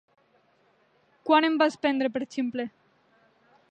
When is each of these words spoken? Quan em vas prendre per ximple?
Quan 1.29 1.47
em 1.51 1.61
vas 1.63 1.79
prendre 1.87 2.13
per 2.17 2.27
ximple? 2.37 2.71